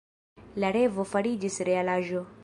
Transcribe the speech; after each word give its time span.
La 0.63 0.71
revo 0.77 1.05
fariĝis 1.11 1.59
realaĵo. 1.71 2.25